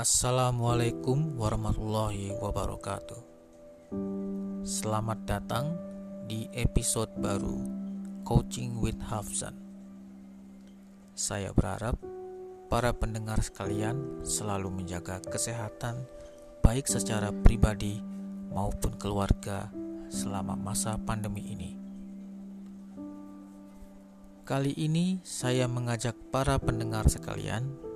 [0.00, 3.20] Assalamualaikum warahmatullahi wabarakatuh.
[4.64, 5.76] Selamat datang
[6.24, 7.60] di episode baru
[8.24, 9.60] Coaching with Hafzan.
[11.12, 12.00] Saya berharap
[12.72, 16.08] para pendengar sekalian selalu menjaga kesehatan
[16.64, 18.00] baik secara pribadi
[18.56, 19.68] maupun keluarga
[20.08, 21.76] selama masa pandemi ini.
[24.48, 27.89] Kali ini saya mengajak para pendengar sekalian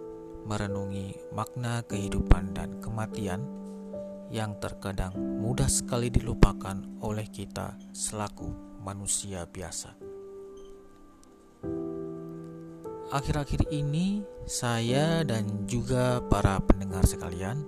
[0.44, 3.44] merenungi makna kehidupan dan kematian
[4.28, 8.52] yang terkadang mudah sekali dilupakan oleh kita selaku
[8.84, 9.96] manusia biasa.
[13.12, 17.62] Akhir-akhir ini, saya dan juga para pendengar sekalian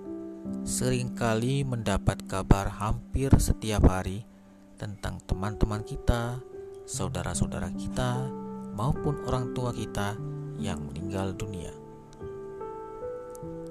[0.67, 4.27] sering kali mendapat kabar hampir setiap hari
[4.75, 6.43] tentang teman-teman kita,
[6.83, 8.27] saudara-saudara kita,
[8.75, 10.19] maupun orang tua kita
[10.59, 11.86] yang meninggal dunia.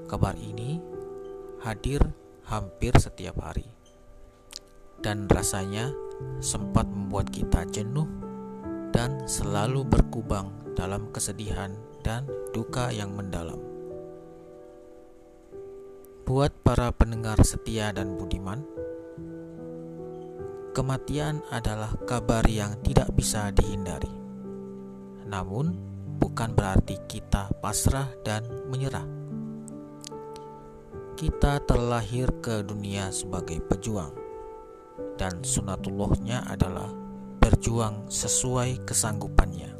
[0.06, 0.78] Kabar ini
[1.66, 1.98] hadir
[2.46, 3.66] hampir setiap hari,
[5.02, 5.90] dan rasanya
[6.38, 8.06] sempat membuat kita jenuh
[8.94, 11.74] dan selalu berkubang dalam kesedihan
[12.06, 12.22] dan
[12.54, 13.58] duka yang mendalam.
[16.22, 18.62] Buat para pendengar setia dan budiman,
[20.70, 24.14] kematian adalah kabar yang tidak bisa dihindari.
[25.26, 25.74] Namun,
[26.22, 29.15] bukan berarti kita pasrah dan menyerah
[31.16, 34.12] kita terlahir ke dunia sebagai pejuang
[35.16, 36.92] dan sunatullahnya adalah
[37.40, 39.72] berjuang sesuai kesanggupannya.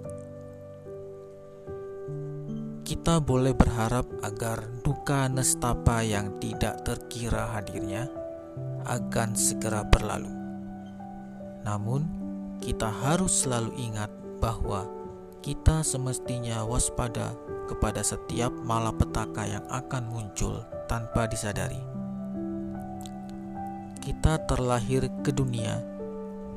[2.88, 8.08] Kita boleh berharap agar duka nestapa yang tidak terkira hadirnya
[8.88, 10.32] akan segera berlalu.
[11.68, 12.08] Namun,
[12.64, 14.08] kita harus selalu ingat
[14.40, 14.88] bahwa
[15.46, 17.38] kita semestinya waspada
[17.70, 21.78] kepada setiap malapetaka yang akan muncul tanpa disadari.
[24.02, 25.78] Kita terlahir ke dunia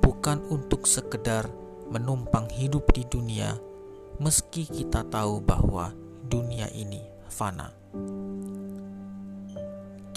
[0.02, 1.46] bukan untuk sekedar
[1.94, 3.62] menumpang hidup di dunia,
[4.18, 5.94] meski kita tahu bahwa
[6.26, 7.70] dunia ini fana.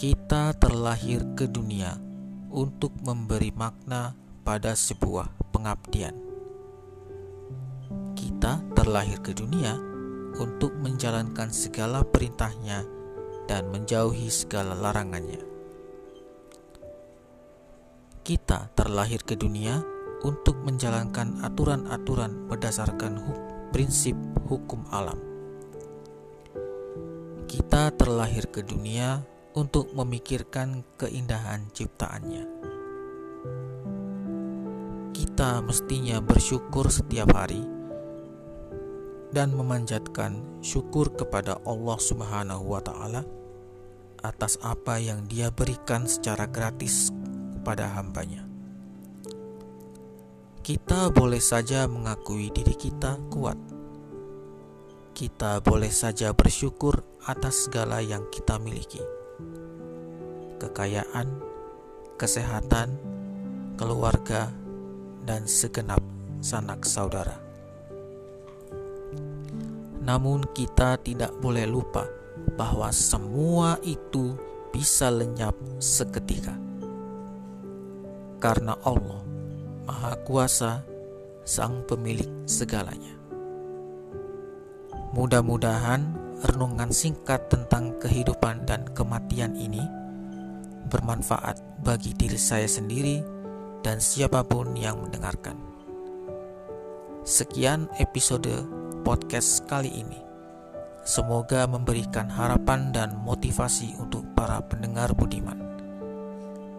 [0.01, 2.01] Kita terlahir ke dunia
[2.49, 4.17] untuk memberi makna
[4.49, 6.32] pada sebuah pengabdian.
[8.83, 9.79] Terlahir ke dunia
[10.43, 12.83] untuk menjalankan segala perintahnya
[13.47, 15.39] dan menjauhi segala larangannya.
[18.27, 19.79] Kita terlahir ke dunia
[20.27, 23.23] untuk menjalankan aturan-aturan berdasarkan
[23.71, 24.19] prinsip
[24.51, 25.23] hukum alam.
[27.47, 29.23] Kita terlahir ke dunia
[29.55, 32.45] untuk memikirkan keindahan ciptaannya.
[35.15, 37.82] Kita mestinya bersyukur setiap hari
[39.33, 43.25] dan memanjatkan syukur kepada Allah Subhanahu wa taala
[44.23, 47.11] atas apa yang Dia berikan secara gratis
[47.59, 48.47] kepada hambanya.
[50.63, 53.59] Kita boleh saja mengakui diri kita kuat.
[55.11, 59.03] Kita boleh saja bersyukur atas segala yang kita miliki.
[60.63, 61.43] Kekayaan,
[62.15, 62.95] kesehatan,
[63.75, 64.55] keluarga,
[65.27, 66.03] dan segenap
[66.39, 67.52] sanak saudara.
[70.13, 72.05] Namun, kita tidak boleh lupa
[72.53, 74.37] bahwa semua itu
[74.69, 76.53] bisa lenyap seketika,
[78.37, 79.25] karena Allah
[79.89, 80.85] Maha Kuasa,
[81.49, 83.17] Sang Pemilik segalanya.
[85.17, 86.13] Mudah-mudahan
[86.45, 89.81] renungan singkat tentang kehidupan dan kematian ini
[90.93, 93.25] bermanfaat bagi diri saya sendiri
[93.81, 95.57] dan siapa pun yang mendengarkan.
[97.25, 100.19] Sekian episode podcast kali ini.
[101.03, 105.59] Semoga memberikan harapan dan motivasi untuk para pendengar budiman.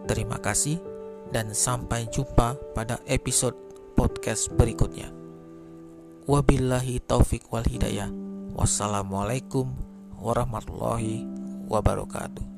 [0.08, 0.80] Terima kasih
[1.28, 3.56] dan sampai jumpa pada episode
[3.92, 5.12] podcast berikutnya.
[6.24, 8.08] Wabillahi taufik wal hidayah.
[8.56, 9.68] Wassalamualaikum
[10.16, 11.28] warahmatullahi
[11.68, 12.53] wabarakatuh.